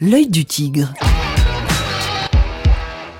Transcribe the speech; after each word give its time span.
L'œil 0.00 0.26
du 0.26 0.44
tigre. 0.44 0.92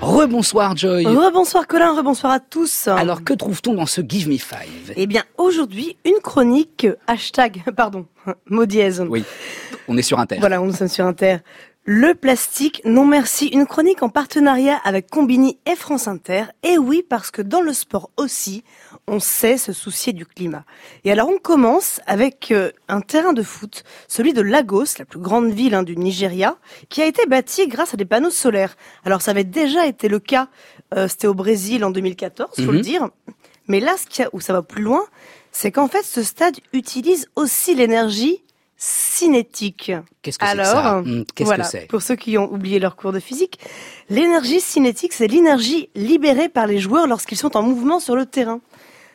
Rebonsoir 0.01 0.75
Joy. 0.75 1.05
Rebonsoir 1.05 1.67
Colin, 1.67 1.95
rebonsoir 1.95 2.33
à 2.33 2.41
tous. 2.41 2.89
Alors 2.89 3.23
que 3.23 3.33
trouve-t-on 3.33 3.75
dans 3.75 3.85
ce 3.85 4.01
Give 4.01 4.27
Me 4.27 4.37
Five? 4.37 4.91
Eh 4.97 5.07
bien 5.07 5.23
aujourd'hui 5.37 5.95
une 6.03 6.19
chronique 6.21 6.85
hashtag 7.07 7.63
pardon 7.77 8.07
mot 8.49 8.65
dièse. 8.65 9.01
Oui, 9.07 9.23
on 9.87 9.95
est 9.95 10.01
sur 10.01 10.19
Inter. 10.19 10.35
Voilà, 10.41 10.61
on 10.61 10.69
sommes 10.73 10.89
sur 10.89 11.05
Inter. 11.05 11.37
Le 11.87 12.15
plastique, 12.15 12.81
non 12.83 13.05
merci, 13.05 13.45
une 13.45 13.67
chronique 13.67 14.01
en 14.01 14.09
partenariat 14.09 14.81
avec 14.83 15.07
Combini 15.07 15.59
et 15.67 15.75
France 15.75 16.07
Inter. 16.07 16.45
Et 16.63 16.79
oui, 16.79 17.03
parce 17.07 17.29
que 17.29 17.43
dans 17.43 17.61
le 17.61 17.73
sport 17.73 18.09
aussi, 18.17 18.63
on 19.07 19.19
sait 19.19 19.57
se 19.57 19.71
soucier 19.71 20.11
du 20.11 20.25
climat. 20.25 20.65
Et 21.03 21.11
alors 21.11 21.29
on 21.29 21.37
commence 21.37 22.01
avec 22.07 22.49
euh, 22.49 22.71
un 22.87 23.01
terrain 23.01 23.33
de 23.33 23.43
foot, 23.43 23.83
celui 24.07 24.33
de 24.33 24.41
Lagos, 24.41 24.97
la 24.97 25.05
plus 25.05 25.19
grande 25.19 25.51
ville 25.51 25.75
hein, 25.75 25.83
du 25.83 25.95
Nigeria, 25.95 26.57
qui 26.89 27.03
a 27.03 27.05
été 27.05 27.27
bâti 27.27 27.67
grâce 27.67 27.93
à 27.93 27.97
des 27.97 28.05
panneaux 28.05 28.31
solaires. 28.31 28.75
Alors 29.05 29.21
ça 29.21 29.29
avait 29.29 29.43
déjà 29.43 29.85
été 29.85 30.07
le 30.07 30.17
cas, 30.17 30.47
euh, 30.95 31.07
c'était 31.07 31.27
au 31.27 31.35
Brésil 31.35 31.85
en 31.85 31.91
2014, 31.91 32.49
faut 32.65 32.71
le 32.71 32.79
Mhm. 32.79 32.81
dire. 32.81 33.09
Mais 33.67 33.79
là, 33.79 33.93
ce 33.95 34.07
qu'il 34.07 34.23
y 34.23 34.25
a- 34.25 34.29
où 34.33 34.39
ça 34.39 34.53
va 34.53 34.63
plus 34.63 34.81
loin, 34.81 35.03
c'est 35.51 35.71
qu'en 35.71 35.87
fait 35.87 36.03
ce 36.03 36.23
stade 36.23 36.55
utilise 36.73 37.27
aussi 37.35 37.75
l'énergie 37.75 38.43
cinétique. 38.77 39.91
Qu'est-ce 40.21 40.37
que 40.37 40.45
c'est 40.45 40.55
que 40.55 40.59
Alors, 40.59 40.73
ça 40.73 41.01
Hmm, 41.01 41.23
Qu'est-ce 41.35 41.47
voilà, 41.47 41.63
que 41.63 41.69
c'est 41.69 41.87
pour 41.87 42.01
ceux 42.01 42.15
qui 42.15 42.37
ont 42.37 42.51
oublié 42.51 42.79
leur 42.79 42.95
cours 42.95 43.11
de 43.11 43.19
physique, 43.19 43.59
l'énergie 44.09 44.59
cinétique, 44.61 45.13
c'est 45.13 45.27
l'énergie 45.27 45.89
libérée 45.95 46.49
par 46.49 46.67
les 46.67 46.79
joueurs 46.79 47.07
lorsqu'ils 47.07 47.37
sont 47.37 47.55
en 47.57 47.61
mouvement 47.61 47.99
sur 47.99 48.15
le 48.15 48.25
terrain. 48.25 48.61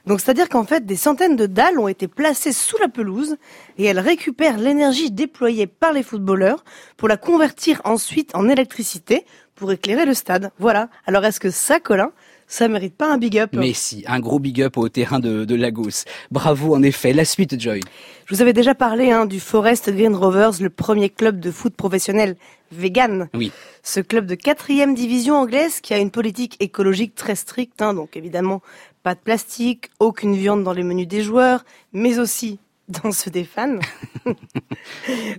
Donc, 0.07 0.21
c'est-à-dire 0.21 0.49
qu'en 0.49 0.65
fait, 0.65 0.87
des 0.87 0.97
centaines 0.97 1.37
de 1.37 1.47
dalles 1.47 1.79
ont 1.79 1.89
été 1.89 2.09
placées 2.09 2.53
sous 2.53 2.79
la 2.79 2.89
pelouse 2.89 3.37
et 3.77 3.85
elles 3.85 3.99
récupèrent 4.01 4.57
l'énergie 4.59 5.11
déployée 5.11 5.67
par 5.67 5.93
les 5.93 6.03
footballeurs 6.03 6.65
pour 6.97 7.07
la 7.07 7.19
convertir 7.19 7.83
ensuite 7.85 8.35
en 8.35 8.49
électricité 8.49 9.27
pour 9.55 9.73
éclairer 9.73 10.07
le 10.07 10.15
stade. 10.15 10.53
Voilà. 10.59 10.89
Alors, 11.07 11.25
est-ce 11.27 11.39
que 11.39 11.51
ça, 11.51 11.81
Colin, 11.81 12.13
ça 12.51 12.67
mérite 12.67 12.97
pas 12.97 13.11
un 13.11 13.17
big 13.17 13.39
up 13.39 13.51
Mais 13.55 13.73
si, 13.73 14.03
un 14.09 14.19
gros 14.19 14.41
big 14.41 14.61
up 14.61 14.77
au 14.77 14.89
terrain 14.89 15.21
de, 15.21 15.45
de 15.45 15.55
Lagos. 15.55 16.05
Bravo 16.33 16.75
en 16.75 16.83
effet. 16.83 17.13
La 17.13 17.25
suite 17.25 17.59
Joy. 17.59 17.81
Je 18.27 18.35
vous 18.35 18.43
avais 18.43 18.53
déjà 18.53 18.75
parlé 18.75 19.13
hein, 19.13 19.25
du 19.25 19.39
Forest 19.39 19.89
Green 19.89 20.15
Rovers, 20.15 20.61
le 20.61 20.69
premier 20.69 21.11
club 21.11 21.39
de 21.39 21.53
foot 21.53 21.75
professionnel 21.75 22.37
vegan. 22.73 23.29
Oui. 23.35 23.53
Ce 23.85 24.01
club 24.01 24.27
de 24.27 24.35
quatrième 24.35 24.97
division 24.97 25.37
anglaise 25.37 25.81
qui 25.81 25.95
a 25.95 25.99
une 25.99 26.11
politique 26.11 26.57
écologique 26.59 27.15
très 27.15 27.37
stricte, 27.37 27.83
hein, 27.83 27.95
donc 27.95 28.17
évidemment 28.17 28.63
pas 29.05 29.15
de 29.15 29.21
plastique, 29.21 29.91
aucune 30.01 30.35
viande 30.35 30.65
dans 30.65 30.73
les 30.73 30.83
menus 30.83 31.09
des 31.09 31.23
joueurs, 31.23 31.65
mais 31.93 32.19
aussi 32.19 32.59
dans 32.91 33.13
ceux 33.13 33.31
des 33.31 33.49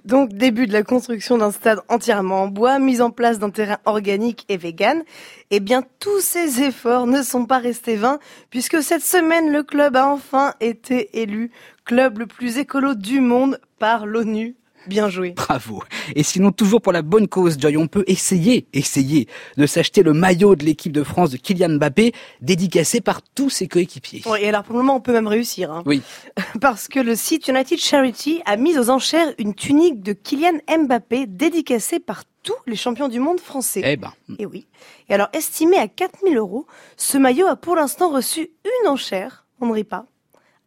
donc 0.05 0.33
début 0.33 0.67
de 0.67 0.73
la 0.73 0.83
construction 0.83 1.38
d'un 1.38 1.52
stade 1.52 1.81
entièrement 1.89 2.44
en 2.44 2.47
bois, 2.47 2.80
mise 2.80 3.02
en 3.02 3.11
place 3.11 3.39
d'un 3.39 3.49
terrain 3.49 3.77
organique 3.85 4.45
et 4.49 4.57
vegan. 4.57 5.03
Eh 5.49 5.59
bien 5.59 5.83
tous 5.99 6.22
ces 6.22 6.61
efforts 6.61 7.07
ne 7.07 7.22
sont 7.22 7.45
pas 7.45 7.59
restés 7.59 7.95
vains 7.95 8.19
puisque 8.49 8.81
cette 8.81 9.03
semaine 9.03 9.52
le 9.52 9.63
club 9.63 9.95
a 9.95 10.07
enfin 10.07 10.53
été 10.59 11.22
élu 11.22 11.52
club 11.85 12.19
le 12.19 12.27
plus 12.27 12.57
écolo 12.57 12.95
du 12.95 13.19
monde 13.19 13.59
par 13.79 14.05
l'ONU. 14.05 14.55
Bien 14.87 15.09
joué. 15.09 15.31
Bravo. 15.31 15.83
Et 16.15 16.23
sinon, 16.23 16.51
toujours 16.51 16.81
pour 16.81 16.93
la 16.93 17.01
bonne 17.01 17.27
cause, 17.27 17.57
Joy, 17.59 17.77
on 17.77 17.87
peut 17.87 18.03
essayer, 18.07 18.67
essayer 18.73 19.27
de 19.57 19.65
s'acheter 19.65 20.03
le 20.03 20.13
maillot 20.13 20.55
de 20.55 20.65
l'équipe 20.65 20.91
de 20.91 21.03
France 21.03 21.31
de 21.31 21.38
Kylian 21.38 21.77
Mbappé, 21.77 22.13
dédicacé 22.41 23.01
par 23.01 23.21
tous 23.21 23.49
ses 23.49 23.67
coéquipiers. 23.67 24.21
Ouais, 24.25 24.43
et 24.43 24.49
alors 24.49 24.63
pour 24.63 24.73
le 24.73 24.81
moment 24.81 24.95
on 24.95 25.01
peut 25.01 25.13
même 25.13 25.27
réussir. 25.27 25.71
Hein. 25.71 25.83
Oui. 25.85 26.01
Parce 26.61 26.88
que 26.88 26.99
le 26.99 27.15
site 27.15 27.47
United 27.47 27.79
Charity 27.79 28.41
a 28.45 28.57
mis 28.57 28.77
aux 28.77 28.89
enchères 28.89 29.33
une 29.38 29.53
tunique 29.53 30.01
de 30.01 30.13
Kylian 30.13 30.59
Mbappé 30.67 31.27
dédicacée 31.27 31.99
par 31.99 32.23
tous 32.43 32.55
les 32.66 32.75
champions 32.75 33.07
du 33.07 33.19
monde 33.19 33.39
français. 33.39 33.81
Eh 33.83 33.97
ben, 33.97 34.13
Et 34.39 34.45
oui. 34.45 34.67
Et 35.09 35.13
alors, 35.13 35.29
estimé 35.33 35.77
à 35.77 35.88
4000 35.88 36.38
euros, 36.38 36.66
ce 36.97 37.17
maillot 37.17 37.45
a 37.47 37.55
pour 37.55 37.75
l'instant 37.75 38.09
reçu 38.09 38.49
une 38.66 38.88
enchère, 38.88 39.45
on 39.59 39.67
ne 39.67 39.73
rit 39.73 39.83
pas, 39.83 40.06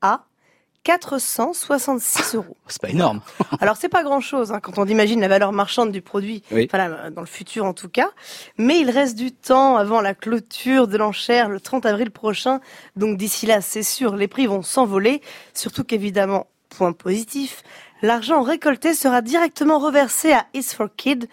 à 0.00 0.26
466 0.84 2.34
euros. 2.34 2.56
c'est 2.68 2.80
pas 2.80 2.90
énorme. 2.90 3.20
Alors, 3.60 3.76
c'est 3.76 3.88
pas 3.88 4.02
grand 4.02 4.20
chose, 4.20 4.52
hein, 4.52 4.60
quand 4.60 4.78
on 4.78 4.84
imagine 4.84 5.20
la 5.20 5.28
valeur 5.28 5.52
marchande 5.52 5.90
du 5.90 6.02
produit. 6.02 6.42
Oui. 6.50 6.68
Enfin, 6.68 6.78
là, 6.78 7.10
dans 7.10 7.22
le 7.22 7.26
futur, 7.26 7.64
en 7.64 7.72
tout 7.72 7.88
cas. 7.88 8.10
Mais 8.58 8.78
il 8.80 8.90
reste 8.90 9.16
du 9.16 9.32
temps 9.32 9.76
avant 9.76 10.02
la 10.02 10.14
clôture 10.14 10.86
de 10.86 10.96
l'enchère 10.98 11.48
le 11.48 11.58
30 11.58 11.86
avril 11.86 12.10
prochain. 12.10 12.60
Donc, 12.96 13.16
d'ici 13.16 13.46
là, 13.46 13.62
c'est 13.62 13.82
sûr, 13.82 14.14
les 14.14 14.28
prix 14.28 14.46
vont 14.46 14.62
s'envoler. 14.62 15.22
Surtout 15.54 15.84
qu'évidemment, 15.84 16.46
point 16.68 16.92
positif, 16.92 17.62
l'argent 18.02 18.42
récolté 18.42 18.94
sera 18.94 19.22
directement 19.22 19.78
reversé 19.78 20.32
à 20.32 20.46
Is 20.52 20.74
for 20.76 20.88
Kids, 20.94 21.28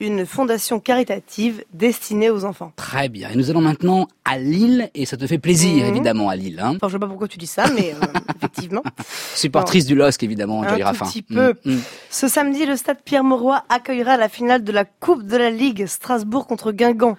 une 0.00 0.26
fondation 0.26 0.78
caritative 0.78 1.64
destinée 1.72 2.28
aux 2.30 2.44
enfants. 2.44 2.72
Très 2.76 3.08
bien. 3.08 3.30
Et 3.30 3.36
nous 3.36 3.48
allons 3.50 3.60
maintenant 3.62 4.08
à 4.24 4.38
Lille, 4.38 4.90
et 4.94 5.06
ça 5.06 5.16
te 5.16 5.26
fait 5.26 5.38
plaisir, 5.38 5.84
Mhm. 5.84 5.90
évidemment, 5.90 6.28
à 6.28 6.36
Lille. 6.36 6.60
Hein. 6.62 6.74
Enfin, 6.76 6.88
je 6.88 6.92
sais 6.94 6.98
pas 6.98 7.06
pourquoi 7.06 7.28
tu 7.28 7.38
dis 7.38 7.46
ça, 7.46 7.64
mais 7.74 7.94
euh, 7.94 8.06
effectivement. 8.36 8.82
Supportrice 9.34 9.86
du 9.86 9.94
LOSC, 9.94 10.22
évidemment, 10.22 10.62
Un 10.62 10.68
Joy 10.68 10.78
tout 10.80 10.84
Raffin. 10.84 11.06
petit 11.06 11.22
peu. 11.22 11.54
Mm, 11.64 11.72
mm. 11.76 11.80
Ce 12.10 12.28
samedi, 12.28 12.66
le 12.66 12.76
stade 12.76 12.98
Pierre-Mauroy 13.04 13.62
accueillera 13.68 14.16
la 14.16 14.28
finale 14.28 14.64
de 14.64 14.72
la 14.72 14.84
Coupe 14.84 15.22
de 15.26 15.36
la 15.36 15.50
Ligue 15.50 15.86
Strasbourg 15.86 16.46
contre 16.46 16.72
Guingamp. 16.72 17.16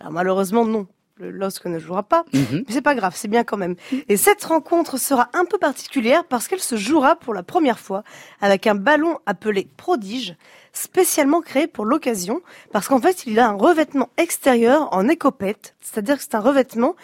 Alors 0.00 0.12
malheureusement, 0.12 0.64
non. 0.64 0.86
Le 1.18 1.30
LOSC 1.30 1.66
ne 1.66 1.78
jouera 1.78 2.02
pas. 2.02 2.24
Mhm. 2.32 2.64
Mais 2.66 2.74
c'est 2.74 2.82
pas 2.82 2.94
grave, 2.94 3.14
c'est 3.16 3.28
bien 3.28 3.44
quand 3.44 3.56
même. 3.56 3.74
Et 4.08 4.16
cette 4.16 4.44
rencontre 4.44 4.98
sera 4.98 5.28
un 5.32 5.44
peu 5.44 5.58
particulière 5.58 6.24
parce 6.24 6.48
qu'elle 6.48 6.60
se 6.60 6.76
jouera 6.76 7.16
pour 7.16 7.34
la 7.34 7.42
première 7.42 7.78
fois 7.78 8.04
avec 8.40 8.66
un 8.66 8.74
ballon 8.74 9.18
appelé 9.26 9.68
Prodige, 9.76 10.36
spécialement 10.72 11.40
créé 11.40 11.66
pour 11.66 11.84
l'occasion, 11.84 12.40
parce 12.72 12.88
qu'en 12.88 13.00
fait, 13.00 13.26
il 13.26 13.38
a 13.40 13.48
un 13.48 13.56
revêtement 13.56 14.10
extérieur 14.16 14.88
en 14.92 15.08
écopette, 15.08 15.74
c'est-à-dire 15.80 16.16
que 16.16 16.22
c'est 16.22 16.34
un 16.34 16.40
revêtement 16.40 16.94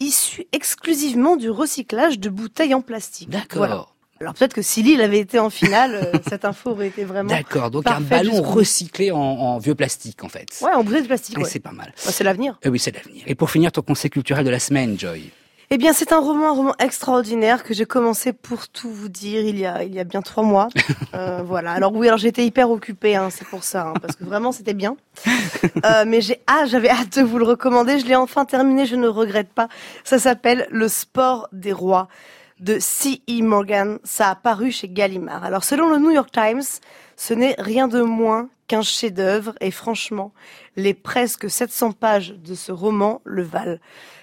issu 0.00 0.46
exclusivement 0.52 1.36
du 1.36 1.50
recyclage 1.50 2.18
de 2.18 2.30
bouteilles 2.30 2.74
en 2.74 2.80
plastique. 2.80 3.30
D'accord. 3.30 3.58
Voilà. 3.58 3.86
Alors 4.20 4.34
peut-être 4.34 4.52
que 4.52 4.60
si 4.60 4.82
Lille 4.82 5.00
avait 5.00 5.18
été 5.18 5.38
en 5.38 5.48
finale, 5.48 5.94
euh, 5.94 6.18
cette 6.28 6.44
info 6.44 6.72
aurait 6.72 6.88
été 6.88 7.04
vraiment... 7.04 7.30
D'accord. 7.30 7.70
Donc 7.70 7.86
un 7.86 8.00
ballon 8.02 8.42
recyclé 8.42 9.10
en, 9.10 9.18
en 9.18 9.58
vieux 9.58 9.74
plastique, 9.74 10.22
en 10.22 10.28
fait. 10.28 10.46
Ouais, 10.60 10.72
en 10.72 10.84
bouteille 10.84 11.02
de 11.02 11.06
plastique, 11.06 11.38
ouais. 11.38 11.44
C'est 11.44 11.60
pas 11.60 11.72
mal. 11.72 11.86
Bah, 12.04 12.12
c'est 12.12 12.24
l'avenir. 12.24 12.58
Eh 12.62 12.68
oui, 12.68 12.78
c'est 12.78 12.94
l'avenir. 12.94 13.22
Et 13.26 13.34
pour 13.34 13.50
finir, 13.50 13.72
ton 13.72 13.80
conseil 13.80 14.10
culturel 14.10 14.44
de 14.44 14.50
la 14.50 14.58
semaine, 14.58 14.98
Joy. 14.98 15.30
Eh 15.70 15.78
bien, 15.78 15.92
c'est 15.92 16.12
un 16.12 16.18
roman, 16.18 16.48
un 16.48 16.54
roman 16.54 16.74
extraordinaire 16.80 17.62
que 17.62 17.72
j'ai 17.72 17.86
commencé 17.86 18.32
pour 18.32 18.68
tout 18.68 18.90
vous 18.90 19.08
dire 19.08 19.42
il 19.42 19.56
y 19.56 19.64
a, 19.64 19.84
il 19.84 19.94
y 19.94 20.00
a 20.00 20.04
bien 20.04 20.20
trois 20.20 20.42
mois. 20.42 20.68
Euh, 21.12 21.42
voilà. 21.44 21.72
Alors 21.72 21.92
oui, 21.92 22.06
alors 22.06 22.20
j'étais 22.20 22.46
hyper 22.46 22.70
occupée, 22.70 23.16
hein, 23.16 23.30
c'est 23.30 23.46
pour 23.46 23.64
ça, 23.64 23.88
hein, 23.88 23.94
parce 24.00 24.14
que 24.14 24.22
vraiment 24.22 24.52
c'était 24.52 24.74
bien. 24.74 24.96
Euh, 25.84 26.04
mais 26.06 26.20
j'ai, 26.20 26.40
ah, 26.46 26.64
j'avais 26.66 26.88
hâte 26.88 27.18
de 27.18 27.22
vous 27.22 27.38
le 27.38 27.44
recommander. 27.44 27.98
Je 27.98 28.06
l'ai 28.06 28.14
enfin 28.14 28.44
terminé, 28.44 28.86
je 28.86 28.96
ne 28.96 29.08
regrette 29.08 29.48
pas. 29.52 29.68
Ça 30.04 30.18
s'appelle 30.18 30.66
Le 30.70 30.88
sport 30.88 31.48
des 31.52 31.72
rois 31.72 32.08
de 32.60 32.78
C.E. 32.78 33.42
Morgan. 33.42 33.98
Ça 34.04 34.30
a 34.30 34.34
paru 34.34 34.70
chez 34.70 34.88
Gallimard. 34.88 35.44
Alors 35.44 35.64
selon 35.64 35.90
le 35.90 35.98
New 35.98 36.10
York 36.10 36.30
Times, 36.30 36.62
ce 37.16 37.34
n'est 37.34 37.56
rien 37.58 37.88
de 37.88 38.02
moins 38.02 38.48
qu'un 38.68 38.82
chef-d'œuvre 38.82 39.54
et 39.60 39.72
franchement, 39.72 40.32
les 40.76 40.94
presque 40.94 41.50
700 41.50 41.92
pages 41.92 42.34
de 42.34 42.54
ce 42.54 42.70
roman 42.70 43.20
le 43.24 43.42
valent. 43.42 43.78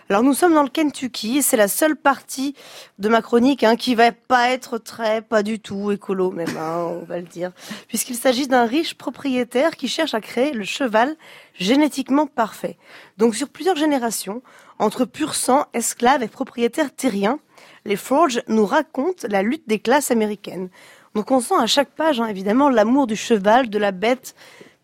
Alors 0.09 0.23
nous 0.23 0.33
sommes 0.33 0.53
dans 0.53 0.63
le 0.63 0.69
Kentucky 0.69 1.39
et 1.39 1.41
c'est 1.41 1.57
la 1.57 1.67
seule 1.67 1.97
partie 1.97 2.55
de 2.97 3.09
ma 3.09 3.21
chronique 3.21 3.65
hein, 3.65 3.75
qui 3.75 3.93
va 3.93 4.13
pas 4.13 4.51
être 4.51 4.77
très, 4.77 5.21
pas 5.21 5.43
du 5.43 5.59
tout 5.59 5.91
écolo 5.91 6.31
même, 6.31 6.55
hein, 6.57 6.85
on 7.01 7.03
va 7.03 7.17
le 7.17 7.25
dire, 7.27 7.51
puisqu'il 7.89 8.15
s'agit 8.15 8.47
d'un 8.47 8.65
riche 8.65 8.95
propriétaire 8.95 9.75
qui 9.75 9.89
cherche 9.89 10.13
à 10.13 10.21
créer 10.21 10.53
le 10.53 10.63
cheval 10.63 11.17
génétiquement 11.55 12.25
parfait. 12.25 12.77
Donc 13.17 13.35
sur 13.35 13.49
plusieurs 13.49 13.75
générations, 13.75 14.41
entre 14.79 15.03
pur 15.03 15.35
sang, 15.35 15.65
esclaves 15.73 16.23
et 16.23 16.29
propriétaires 16.29 16.95
terriens, 16.95 17.39
les 17.87 17.95
Forge 17.95 18.43
nous 18.47 18.65
racontent 18.65 19.27
la 19.29 19.41
lutte 19.41 19.67
des 19.67 19.79
classes 19.79 20.11
américaines. 20.11 20.69
Donc 21.15 21.31
on 21.31 21.39
sent 21.39 21.55
à 21.57 21.67
chaque 21.67 21.89
page, 21.89 22.19
hein, 22.19 22.27
évidemment, 22.27 22.69
l'amour 22.69 23.07
du 23.07 23.15
cheval, 23.15 23.69
de 23.69 23.79
la 23.79 23.91
bête, 23.91 24.35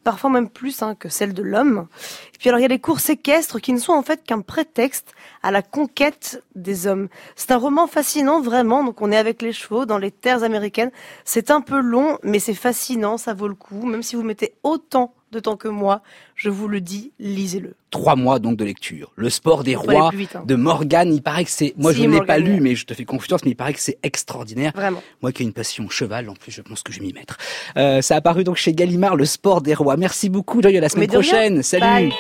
parfois 0.06 0.30
même 0.30 0.50
plus 0.50 0.82
hein, 0.82 0.96
que 0.96 1.10
celle 1.10 1.34
de 1.34 1.44
l'homme. 1.44 1.88
Et 2.34 2.38
puis 2.40 2.48
alors 2.48 2.60
il 2.60 2.64
y 2.64 2.66
a 2.66 2.70
les 2.70 2.80
courses 2.80 3.10
équestres 3.10 3.60
qui 3.60 3.74
ne 3.74 3.78
sont 3.78 3.92
en 3.92 4.04
fait 4.04 4.24
qu'un 4.24 4.40
prétexte 4.40 5.14
à 5.44 5.52
la 5.52 5.62
conquête 5.62 6.42
des 6.56 6.88
hommes. 6.88 7.10
C'est 7.36 7.52
un 7.52 7.58
roman 7.58 7.88
fascinant 7.88 8.42
vraiment, 8.42 8.86
donc 8.86 9.02
on 9.02 9.12
est 9.12 9.18
avec 9.18 9.42
les 9.42 9.54
chevaux 9.54 9.86
dans 9.86 9.98
les 9.98 10.12
terres 10.12 10.44
américaines. 10.44 10.92
C'est 11.26 11.52
un 11.52 11.60
peu 11.60 11.82
long, 11.82 12.18
mais 12.24 12.40
c'est 12.40 12.54
fascinant, 12.54 13.18
ça 13.18 13.34
vaut 13.34 13.50
le 13.50 13.56
coup. 13.56 13.86
Même 13.86 14.02
si 14.02 14.16
vous 14.16 14.24
mettez 14.24 14.56
autant 14.64 15.14
de 15.34 15.40
temps 15.40 15.58
que 15.58 15.68
moi, 15.68 16.02
je 16.36 16.50
vous 16.50 16.68
le 16.68 16.80
dis, 16.80 17.12
lisez-le. 17.20 17.76
Trois 17.90 18.16
mois 18.16 18.40
donc 18.40 18.58
de 18.58 18.64
lecture. 18.64 19.12
Le 19.16 19.30
sport 19.30 19.64
des 19.64 19.76
rois 19.76 20.10
vite, 20.14 20.36
hein. 20.36 20.44
de 20.46 20.56
Morgane. 20.56 21.14
Il 21.14 21.22
paraît 21.22 21.44
que 21.44 21.52
c'est. 21.52 21.74
Moi, 21.78 21.94
Si, 21.94 22.02
je 22.02 22.08
ne 22.08 22.14
l'ai 22.14 22.26
pas 22.26 22.38
lu, 22.38 22.60
mais 22.62 22.76
je 22.76 22.86
te 22.86 22.94
fais 22.94 23.06
confiance. 23.06 23.44
Mais 23.44 23.52
il 23.52 23.56
paraît 23.56 23.74
que 23.74 23.80
c'est 23.80 24.00
extraordinaire. 24.04 24.72
Vraiment. 24.74 25.04
Moi 25.22 25.32
qui 25.32 25.44
ai 25.44 25.46
une 25.46 25.54
passion 25.54 25.90
cheval, 25.90 26.30
en 26.30 26.34
plus, 26.34 26.52
je 26.52 26.62
pense 26.62 26.82
que 26.82 26.94
je 26.94 27.00
vais 27.00 27.08
m'y 27.08 27.14
mettre. 27.14 27.38
Euh, 27.78 28.02
ça 28.02 28.16
a 28.16 28.18
apparu 28.18 28.44
donc 28.44 28.56
chez 28.56 28.74
Gallimard, 28.74 29.16
le 29.16 29.26
sport 29.26 29.62
des 29.62 29.74
rois. 29.74 29.98
Merci 29.98 30.30
beaucoup, 30.30 30.62
Joy. 30.62 30.78
À 30.78 30.82
la 30.82 30.90
semaine 30.90 31.08
prochaine. 31.08 31.62
Salut. 31.62 31.82
Bye. 31.82 32.14